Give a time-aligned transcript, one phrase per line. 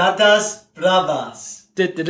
[0.00, 1.66] Patatas bravas.
[1.76, 2.00] It's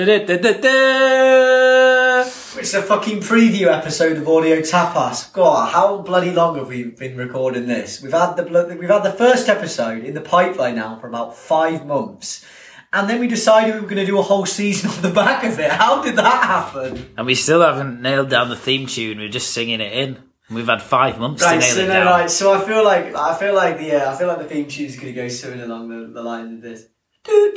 [2.75, 5.33] a fucking preview episode of Audio Tapas.
[5.33, 8.01] God, how bloody long have we been recording this?
[8.01, 11.37] We've had the blo- we've had the first episode in the pipeline now for about
[11.37, 12.45] five months,
[12.93, 15.43] and then we decided we were going to do a whole season on the back
[15.43, 15.73] of it.
[15.73, 17.13] How did that happen?
[17.19, 19.19] And we still haven't nailed down the theme tune.
[19.19, 20.17] We're just singing it in.
[20.49, 22.07] We've had five months Right, to nail so it no, down.
[22.07, 24.69] right, so I feel like I feel like the yeah, I feel like the theme
[24.69, 26.85] tune is going to go something along the, the lines of this.
[27.27, 27.53] No,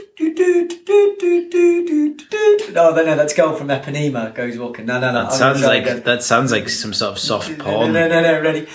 [2.92, 4.86] no, no, that's Girl from Ipanema goes walking.
[4.86, 5.24] No, no, no.
[5.24, 6.04] That sounds like again.
[6.04, 7.94] that sounds like some sort of soft No, porn.
[7.94, 8.68] no, no, no, ready.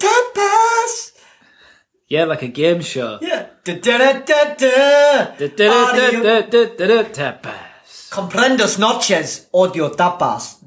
[0.00, 1.12] Tapas.
[2.08, 3.18] Yeah, like a game show.
[3.20, 3.46] Yeah.
[7.12, 8.10] Tapas.
[8.10, 10.58] Comprendos noches, audio tapas.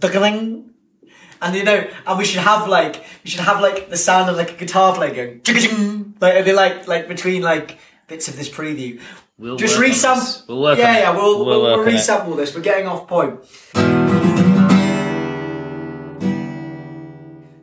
[1.45, 4.35] And you know, and we should have like, we should have like the sound of
[4.35, 8.49] like a guitar player going, like, and they like, like between like bits of this
[8.49, 8.99] preview.
[9.37, 10.47] We'll Just resample.
[10.47, 12.55] We'll work yeah, yeah, we'll, We'll we'll, we'll resample this.
[12.55, 13.45] We're getting off point.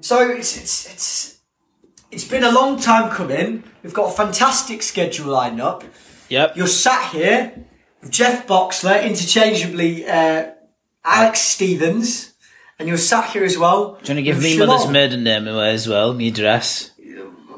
[0.00, 1.40] So it's, it's, it's,
[2.12, 3.64] it's been a long time coming.
[3.82, 5.82] We've got a fantastic schedule lined up.
[6.28, 6.56] Yep.
[6.56, 7.66] You're sat here
[8.00, 10.52] with Jeff Boxler, interchangeably uh,
[11.04, 12.31] Alex Stevens,
[12.78, 13.98] and you're sat here as well.
[14.02, 14.68] Do you want to give me Shalom.
[14.68, 16.12] mother's maiden name away as well?
[16.14, 16.90] Me address.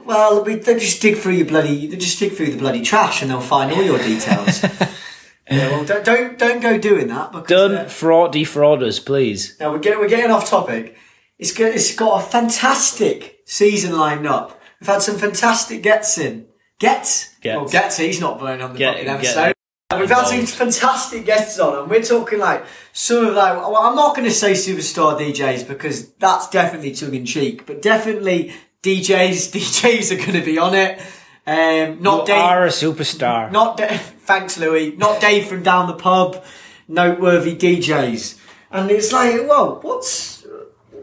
[0.05, 3.23] Well, we, they just dig through your bloody, they just dig through the bloody trash,
[3.23, 4.63] and they'll find all your details.
[5.51, 9.57] yeah, well, don't, don't don't go doing that because Don't uh, fraud defraud us, please.
[9.59, 10.97] now we're getting we're getting off topic.
[11.39, 14.61] It's got, it's got a fantastic season lined up.
[14.81, 16.47] We've had some fantastic gets in.
[16.79, 17.35] Gets?
[17.41, 17.57] Gets.
[17.57, 19.54] Well, gets, he's not blown on the Get- fucking episode.
[20.01, 23.57] We've had some fantastic guests on, and we're talking like some of like.
[23.57, 27.83] Well, I'm not going to say superstar DJs because that's definitely tongue in cheek, but
[27.83, 29.53] definitely DJs.
[29.53, 30.99] DJs are going to be on it.
[31.47, 32.43] Um, not You Dave.
[32.43, 33.51] are a superstar.
[33.53, 34.01] Not Dave.
[34.25, 34.97] Thanks, Louis.
[34.97, 36.43] Not Dave from down the pub.
[36.87, 38.39] Noteworthy DJs,
[38.71, 40.45] and it's like, well, what's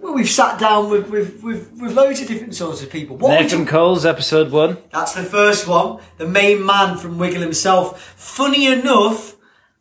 [0.01, 3.17] well, we've sat down with with, with, with loads of different sorts of people.
[3.17, 4.77] What Nathan talking- Cole's episode one.
[4.91, 5.99] that's the first one.
[6.17, 8.01] The main man from Wiggle himself.
[8.17, 9.35] Funny enough,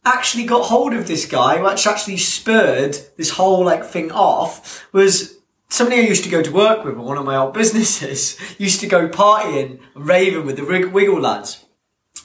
[0.04, 4.86] actually got hold of this guy, which actually spurred this whole like thing off.
[4.92, 5.36] Was
[5.68, 8.36] somebody I used to go to work with at one of my old businesses.
[8.58, 11.64] Used to go partying and raving with the Wiggle lads.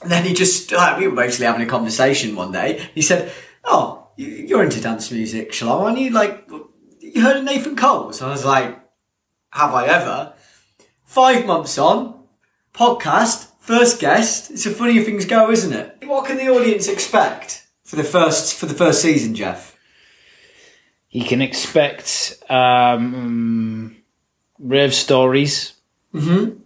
[0.02, 2.90] And then he just, like, we were basically having a conversation one day.
[2.96, 3.32] He said,
[3.64, 5.84] "Oh, you- you're into dance music, Shalom?
[5.84, 6.50] Aren't you like,
[7.16, 8.20] you heard of Nathan Coles?
[8.20, 8.80] So I was like,
[9.52, 10.34] "Have I ever?"
[11.04, 12.26] Five months on,
[12.74, 14.52] podcast, first guest.
[14.52, 16.04] It's a funny things go, isn't it?
[16.06, 19.78] What can the audience expect for the first for the first season, Jeff?
[21.10, 23.96] You can expect um,
[24.60, 25.74] rave stories
[26.14, 26.60] mm-hmm.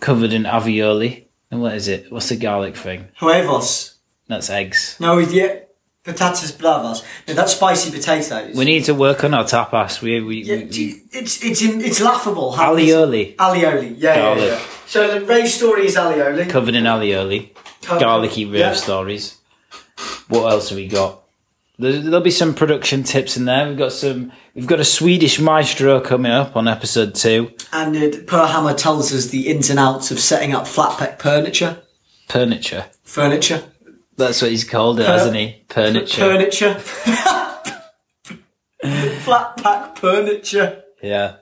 [0.00, 1.24] covered in alioli.
[1.50, 2.12] And what is it?
[2.12, 3.08] What's the garlic thing?
[3.18, 3.96] Huevos.
[4.28, 4.96] That's eggs.
[5.00, 5.60] No, yeah,
[6.06, 7.02] patatas bravas.
[7.28, 8.56] No, that's spicy potatoes.
[8.56, 10.00] We need to work on our tapas.
[10.00, 12.52] We, we, Yeah, we, it's it's in, it's laughable.
[12.52, 14.60] alioli Alioli, yeah, yeah, yeah.
[14.86, 16.48] So the rave story is alioli.
[16.48, 17.50] covered in alioli.
[17.86, 18.72] Garlicky rave yeah.
[18.74, 19.38] stories.
[20.28, 21.22] What else have we got?
[21.78, 23.68] There- There'll be some production tips in there.
[23.68, 24.32] We've got some.
[24.54, 27.52] We've got a Swedish maestro coming up on episode two.
[27.72, 31.82] And uh, Perhammer tells us the ins and outs of setting up flat pack furniture.
[32.28, 32.86] Furniture.
[33.04, 33.62] Furniture.
[34.16, 35.62] That's what he's called it, hasn't he?
[35.68, 36.20] Furniture.
[36.20, 36.74] Furniture.
[39.20, 40.82] flat pack furniture.
[41.02, 41.36] Yeah.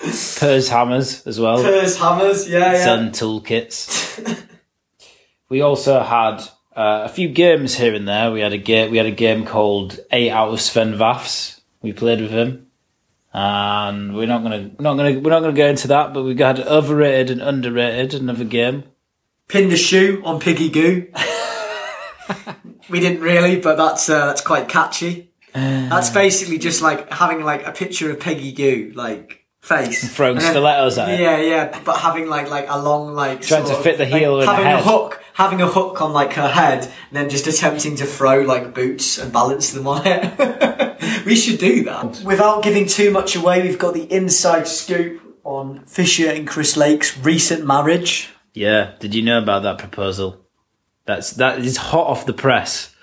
[0.00, 1.62] Purrs hammers as well.
[1.62, 2.84] Purrs hammers, yeah, yeah.
[2.84, 4.46] Sun toolkits.
[5.48, 6.40] we also had
[6.76, 8.30] uh, a few games here and there.
[8.30, 8.90] We had a game.
[8.90, 11.60] We had a game called Eight Out of Sven Väths.
[11.82, 12.68] We played with him,
[13.32, 16.14] and we're not gonna not gonna we're not gonna go into that.
[16.14, 18.14] But we got overrated and underrated.
[18.14, 18.84] Another game.
[19.48, 21.08] Pin the shoe on Peggy Gou.
[22.90, 25.30] we didn't really, but that's uh, that's quite catchy.
[25.52, 30.50] That's basically just like having like a picture of Peggy Gou, like face, Throwing then-
[30.50, 31.20] stilettos at it.
[31.20, 34.10] Yeah, yeah, but having like like a long like Trying sort to fit the of,
[34.10, 34.78] like, heel in the having head.
[34.80, 38.40] a hook, having a hook on like her head, and then just attempting to throw
[38.42, 41.24] like boots and balance them on it.
[41.26, 43.62] we should do that without giving too much away.
[43.62, 48.30] We've got the inside scoop on Fisher and Chris Lake's recent marriage.
[48.54, 48.92] Yeah.
[49.00, 50.44] Did you know about that proposal?
[51.08, 52.94] That's that is hot off the press.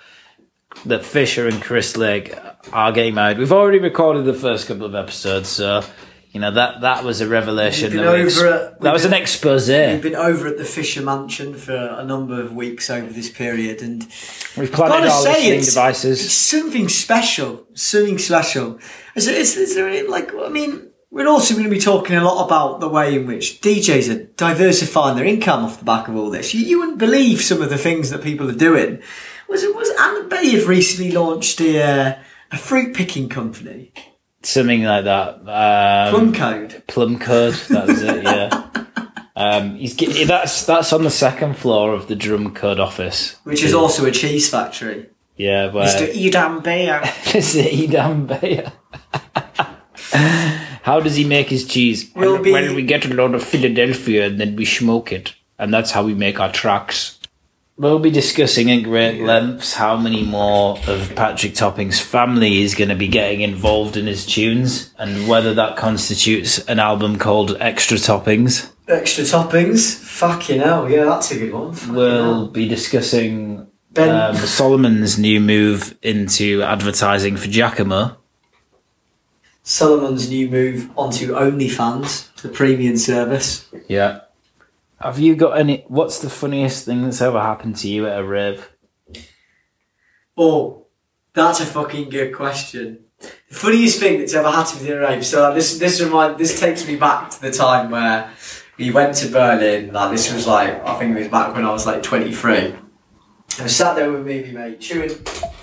[0.85, 2.35] That Fisher and Chris Lake
[2.71, 3.39] are getting married.
[3.39, 5.83] We've already recorded the first couple of episodes, so
[6.29, 7.91] you know that that was a revelation.
[7.91, 9.67] Been That, we ex- over that was an expose.
[9.69, 13.81] We've been over at the Fisher Mansion for a number of weeks over this period,
[13.81, 14.03] and
[14.55, 16.23] We've planted our listening it's, devices.
[16.23, 17.65] it's something special.
[17.73, 18.77] Something special.
[19.15, 20.31] Is, it, is, is there any, like?
[20.35, 23.61] I mean, We're also going to be talking a lot about the way in which
[23.61, 26.53] DJs are diversifying their income off the back of all this.
[26.53, 29.01] You, you wouldn't believe some of the things that people are doing.
[29.47, 32.19] Was it was Adam Beyer have recently launched a uh,
[32.51, 33.93] a fruit picking company,
[34.41, 35.35] Something like that.
[35.47, 36.83] Um, Plum Code.
[36.87, 37.53] Plum code.
[37.69, 38.23] That's it.
[38.23, 38.69] Yeah.
[39.37, 39.97] Um, he's
[40.27, 43.35] that's that's on the second floor of the Drumcode office.
[43.43, 45.09] which is also a cheese factory.
[45.35, 46.07] Yeah, where Mr.
[46.07, 47.01] Edam Bear.
[47.25, 48.71] It's Edam Bayer.
[50.85, 52.11] How does he make his cheese?
[52.15, 55.89] Well, be- we get a lot of Philadelphia and then we smoke it, and that's
[55.89, 57.19] how we make our tracks.
[57.75, 62.89] We'll be discussing in great lengths how many more of Patrick Topping's family is going
[62.89, 67.97] to be getting involved in his tunes, and whether that constitutes an album called Extra
[67.97, 68.71] Toppings.
[68.87, 69.95] Extra toppings.
[69.95, 71.73] Fucking hell, yeah, that's a good one.
[71.73, 72.47] Fucking We'll hell.
[72.49, 78.17] be discussing Ben- um, Solomun's new move into advertising for Giacomo.
[79.67, 83.67] Solomun's new move onto OnlyFans, the premium service.
[83.87, 84.21] Yeah.
[85.01, 85.83] Have you got any?
[85.87, 88.69] What's the funniest thing that's ever happened to you at a rave?
[90.37, 90.85] Oh,
[91.33, 93.05] that's a fucking good question.
[93.19, 95.25] The funniest thing that's ever happened to me at a rave.
[95.25, 98.29] So like, this this remind this takes me back to the time where
[98.77, 99.91] we went to Berlin.
[99.91, 102.75] Like this was like I think it was back when I was like twenty three.
[103.57, 105.09] I was sat there with me, and mate, chewing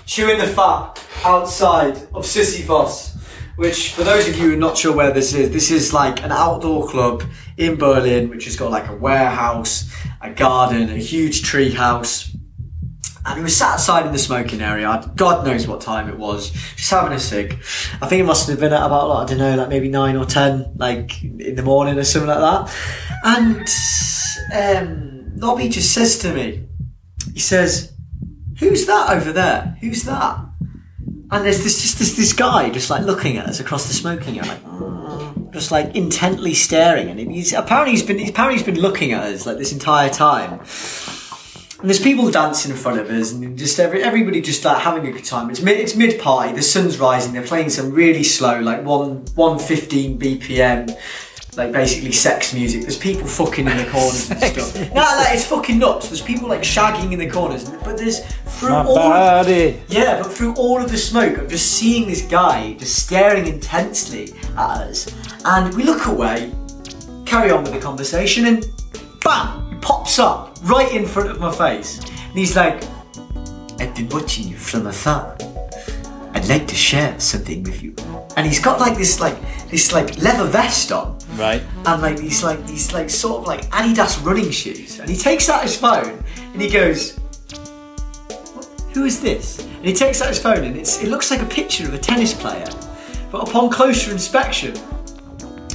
[0.05, 3.12] chewing the fat outside of Sisyphos.
[3.55, 6.23] Which, for those of you who are not sure where this is, this is like
[6.23, 7.23] an outdoor club
[7.55, 12.35] in Berlin, which has got like a warehouse, a garden, a huge tree house,
[13.25, 15.11] and we were sat outside in the smoking area.
[15.15, 16.51] God knows what time it was.
[16.75, 17.53] Just having a cig.
[18.01, 20.17] I think it must have been at about, like, I don't know, like maybe nine
[20.17, 22.69] or ten, like in the morning or something like that.
[23.23, 23.69] And
[24.53, 26.67] um, Nobby just says to me,
[27.33, 27.93] he says,
[28.59, 29.77] "Who's that over there?
[29.79, 30.39] Who's that?"
[31.33, 34.37] And there's this just this this guy just like looking at us across the smoking
[34.37, 37.09] area, like just like intently staring.
[37.09, 40.59] And he's apparently he's been apparently he's been looking at us like this entire time.
[41.79, 45.05] And there's people dancing in front of us, and just every, everybody just like having
[45.07, 45.49] a good time.
[45.49, 46.53] It's mid it's mid party.
[46.53, 47.33] The sun's rising.
[47.33, 50.95] They're playing some really slow, like one one fifteen BPM,
[51.57, 52.81] like basically sex music.
[52.81, 54.75] There's people fucking in the corners and stuff.
[54.93, 56.09] No, like it's fucking nuts.
[56.09, 58.25] There's people like shagging in the corners, but there's
[58.59, 58.97] through My all.
[58.97, 59.53] Of, body.
[59.53, 59.79] Eh?
[59.87, 64.33] yeah, but through all of the smoke, I'm just seeing this guy just staring intensely
[64.57, 65.13] at us.
[65.45, 66.51] And we look away,
[67.25, 68.65] carry on with the conversation, and
[69.23, 71.99] bam, he pops up right in front of my face.
[71.99, 72.83] And he's like,
[73.79, 75.37] I've been watching you from afar.
[76.43, 77.95] I'd like to share something with you.
[78.35, 79.37] And he's got like this like
[79.69, 81.63] this like leather vest on Right.
[81.85, 84.99] and like these like these like sort of like Adidas running shoes.
[84.99, 87.17] And he takes out his phone and he goes,
[88.93, 91.45] "Who is this?" And he takes out his phone and it's it looks like a
[91.45, 92.67] picture of a tennis player,
[93.31, 94.73] but upon closer inspection,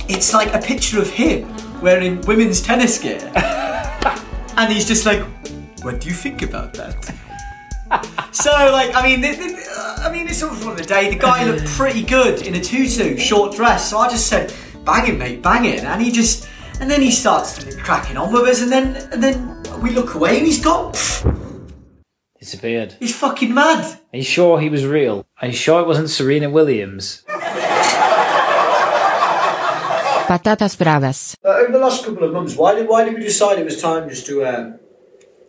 [0.06, 1.49] it's like a picture of him
[1.81, 3.32] wearing women's tennis gear.
[4.59, 5.23] and he's just like,
[5.81, 7.14] "What do you think about that?"
[8.31, 9.23] So, like, I mean,
[10.08, 11.10] I mean, it's all for the day.
[11.10, 13.90] The guy looked pretty good in a tutu, short dress.
[13.90, 14.55] So I just said,
[14.87, 16.49] "Bang it, mate, bang it." And he just,
[16.81, 20.38] and then he starts cracking on with us, and then, and then we look away,
[20.38, 20.94] and he's gone.
[22.40, 22.96] Disappeared.
[22.99, 24.00] he's fucking mad.
[24.10, 25.26] Are you sure he was real?
[25.43, 27.25] Are you sure it wasn't Serena Williams?
[30.26, 31.37] Patatas bravas.
[31.44, 33.78] Uh, over the last couple of months, why did why did we decide it was
[33.83, 34.78] time just to um,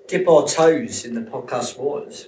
[0.10, 2.28] dip our toes in the podcast waters?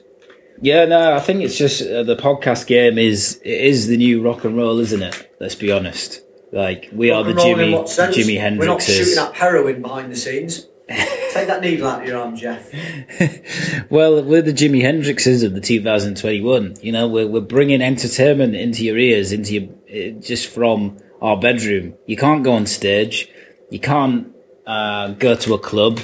[0.64, 4.22] Yeah, no, I think it's just uh, the podcast game is it is the new
[4.22, 5.36] rock and roll, isn't it?
[5.40, 6.22] Let's be honest.
[6.52, 8.16] Like we are the Rock roll in Jimmy sense?
[8.16, 10.68] Jimi We're not shooting up heroin behind the scenes.
[10.90, 12.72] Take that needle out of your arm, Jeff.
[13.90, 16.76] Well, we're the Jimi Hendrixes of the 2021.
[16.82, 21.38] You know, we're we're bringing entertainment into your ears, into your uh, just from our
[21.40, 21.96] bedroom.
[22.06, 23.30] You can't go on stage.
[23.72, 24.28] You can't
[24.68, 26.00] uh, go to a club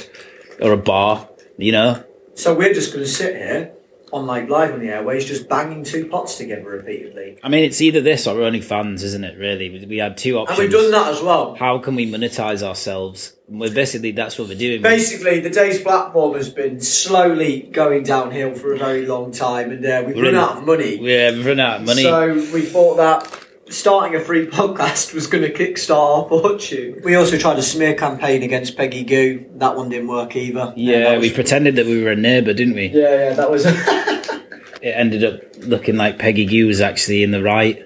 [0.62, 1.30] or a bar.
[1.58, 3.77] You know, So we're just going to sit here
[4.12, 7.82] on like live on the airways, just banging two pots together repeatedly, I mean, it's
[7.82, 9.38] either this or OnlyFans, isn't it?
[9.38, 11.56] Really, we, had two options, and we've done that as well.
[11.56, 13.34] How can we monetize ourselves?
[13.50, 14.82] We're basically that's what we're doing.
[14.82, 19.86] Basically, the day's platform has been slowly going downhill for a very long time, and
[19.86, 20.98] uh, we've We're run out of money.
[20.98, 22.04] Yeah, we've run out of money.
[22.04, 27.02] So we thought that starting a free podcast was going to kickstart our fortune.
[27.04, 29.46] We also tried a smear campaign against Peggy Gou.
[29.56, 30.74] That one didn't work either.
[30.76, 32.88] yeah, that we pretended that we were a neighbour, didn't we?
[32.88, 33.66] Yeah, yeah, that was.
[34.80, 37.84] It ended up looking like Peggy Gou was actually in the right.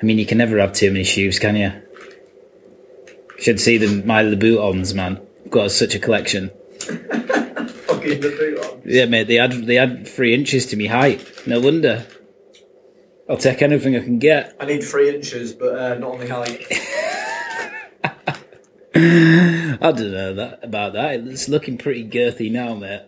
[0.00, 1.72] I mean, you can never have too many shoes, can you?
[3.38, 5.20] Should see the my Louboutins, man.
[5.44, 6.50] I've got such a collection.
[6.80, 8.82] fucking the boot.
[8.84, 9.26] Yeah, mate.
[9.26, 11.28] They had they had three inches to me height.
[11.46, 12.06] No wonder.
[13.32, 14.54] I'll take anything I can get.
[14.60, 16.66] I need three inches, but uh, not on the height.
[18.94, 21.14] I don't know that, about that.
[21.14, 23.06] It's looking pretty girthy now, mate.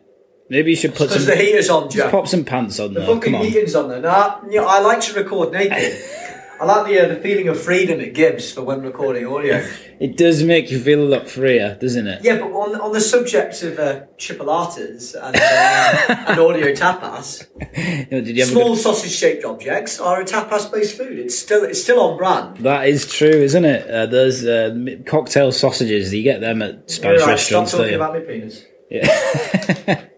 [0.48, 1.26] Maybe you should put some.
[1.26, 2.04] the heater's on, Jack.
[2.04, 3.06] Just pop some pants on the there.
[3.06, 3.84] Fucking Come on.
[3.84, 4.00] on there.
[4.00, 6.02] Nah, you know, I like to record naked.
[6.60, 9.66] I like the uh, the feeling of freedom it gives for when recording audio.
[10.00, 12.22] It does make you feel a lot freer, doesn't it?
[12.22, 17.46] Yeah, but on, on the subject of uh, chipolatas and, uh, and audio tapas,
[17.76, 21.18] You know, did you ever small sausage-shaped objects are a tapas-based food.
[21.18, 22.58] It's still it's still on brand.
[22.58, 23.90] That is true, isn't it?
[23.90, 27.94] Uh, those uh, cocktail sausages, you get them at Spanish Right, stop restaurants, don't talking
[27.94, 28.64] about my penis.
[28.90, 30.04] Yeah.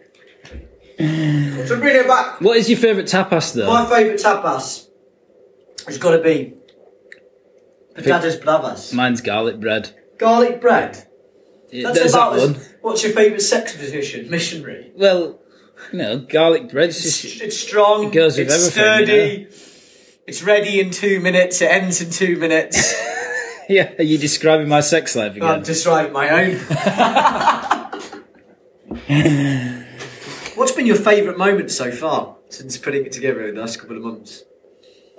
[0.99, 2.41] So bring it back.
[2.41, 3.67] what is your favourite tapas, though?
[3.67, 4.86] My favourite tapas
[5.87, 6.55] has got to be
[7.95, 8.93] patatas bravas.
[8.93, 9.95] Mine's garlic bread.
[10.19, 11.07] Garlic bread.
[11.71, 14.31] Yeah, That's There's about that as- What's your favourite sex position?
[14.31, 14.93] Missionary.
[14.95, 15.41] Well,
[15.93, 16.91] you know, garlic bread.
[16.91, 18.07] It's, Just, it's strong.
[18.07, 19.49] It goes with it's everything, sturdy.
[20.27, 21.61] It's ready in two minutes.
[21.61, 22.95] It ends in two minutes.
[23.69, 25.49] yeah, are you describing my sex life again?
[25.49, 26.57] I'm describing my own.
[30.57, 33.97] What's been your favourite moment so far since putting it together in the last couple
[33.97, 34.45] of months?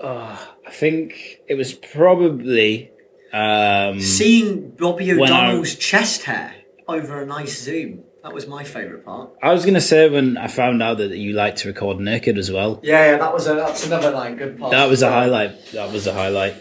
[0.03, 2.91] I think it was probably.
[3.33, 6.55] Um, Seeing Robbie When I- O'Donnell's chest hair
[6.87, 8.03] over a nice zoom.
[8.23, 9.29] That was my favourite part.
[9.41, 12.37] I was going to say when I found out that you like to record naked
[12.37, 12.79] as well.
[12.83, 14.71] Yeah, yeah, that was a that's another like good part.
[14.71, 15.71] That was a highlight.
[15.71, 16.55] That was a highlight.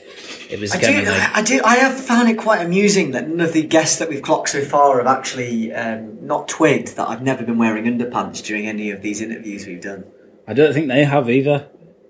[0.49, 1.37] It was I do, like.
[1.37, 1.61] I do.
[1.65, 4.63] I have found it quite amusing that none of the guests that we've clocked so
[4.65, 9.03] far have actually um, not twigged that I've never been wearing underpants during any of
[9.03, 10.05] these interviews we've done.
[10.47, 11.69] I don't think they have either.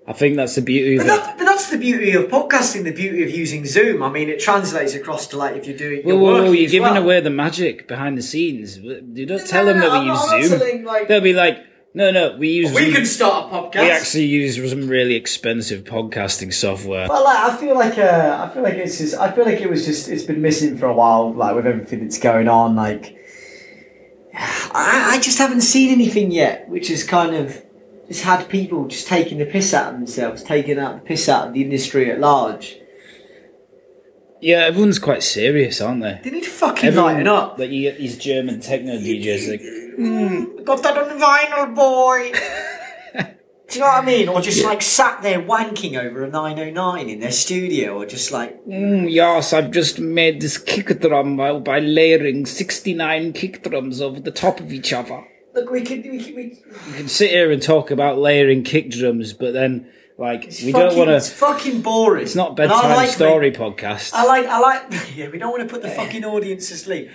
[0.09, 1.21] I think that's the beauty of But, it.
[1.21, 2.85] that, but that's the beauty of podcasting.
[2.85, 4.01] The beauty of using Zoom.
[4.01, 6.01] I mean, it translates across to like if you're doing.
[6.05, 7.03] Well, you're whoa, whoa, you're as giving well.
[7.03, 8.77] away the magic behind the scenes.
[8.77, 10.59] You don't tell No, them that I'm we I'm use Zoom.
[10.59, 11.57] telling, like- They'll be like,
[11.93, 12.93] no, no, we use We Zoom.
[12.93, 13.81] can start a podcast.
[13.81, 17.07] We actually use some really expensive podcasting software.
[17.09, 19.69] Well, like, I feel like uh, I feel like it's just I feel like it
[19.69, 21.33] was just it's been missing for a while.
[21.33, 23.13] Like with everything that's going on, like
[24.33, 27.63] I, I just haven't seen anything yet, which is kind of
[28.07, 31.47] just had people just taking the piss out of themselves, taking out the piss out
[31.47, 32.77] of the industry at large.
[34.39, 36.19] Yeah, everyone's quite serious, aren't they?
[36.23, 37.57] They need to fucking Everyone, lighten up.
[37.57, 42.31] Like you get these German techno DJs, like Got that on vinyl, boy.
[43.69, 44.29] Do you know what I mean?
[44.29, 48.65] Or just like sat there wanking over a 909 in their studio, or just like
[48.65, 54.31] mm, yes, I've just made this kick drum by, layering sixty-nine kick drums over the
[54.31, 55.25] top of each other.
[55.57, 56.43] Look, we could, we could, we,
[56.87, 60.71] You can sit here and talk about layering kick drums, but then like it's we
[60.71, 61.15] fucking, don't want to.
[61.17, 62.23] It's fucking boring.
[62.23, 64.13] It's not bedtime like story podcast.
[64.13, 64.83] I like, I like,
[65.15, 67.09] yeah, we don't want to put the fucking audience to sleep.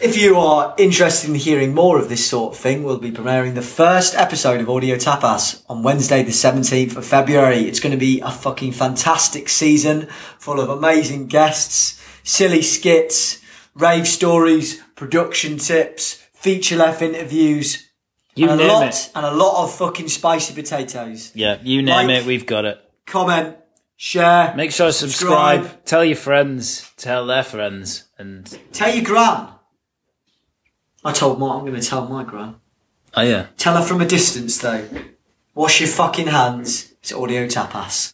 [0.00, 3.54] If you are interested in hearing more of this sort of thing, we'll be premiering
[3.54, 7.68] the first episode of Audio Tapas on Wednesday, the 17th of February.
[7.68, 10.06] It's going to be a fucking fantastic season
[10.38, 13.42] full of amazing guests, silly skits,
[13.74, 17.88] rave stories, production tips, feature length interviews,
[18.34, 19.10] you and a name lot, it.
[19.14, 21.32] and a lot of fucking spicy potatoes.
[21.34, 22.78] Yeah, you name Like- it, we've got it.
[23.06, 23.56] Comment,
[23.96, 25.60] share, Make sure to subscribe.
[25.62, 25.84] Subscribe.
[25.84, 26.90] Tell your friends.
[26.96, 28.04] Tell their friends.
[28.18, 29.48] And tell your gran.
[31.04, 32.56] I told my, I'm going to tell my gran.
[33.16, 33.46] oh yeah.
[33.56, 34.86] Tell her from a distance though.
[35.54, 36.92] Wash your fucking hands.
[37.02, 38.08] It's audio tapas.